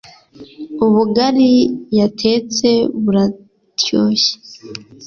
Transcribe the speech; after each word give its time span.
ubugari 0.85 1.51
yatetse 1.99 2.69
burartoshye 3.03 4.33